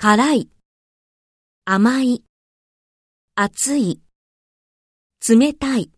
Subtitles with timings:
[0.00, 0.48] 辛い、
[1.64, 2.22] 甘い、
[3.34, 4.00] 熱い、
[5.28, 5.90] 冷たい。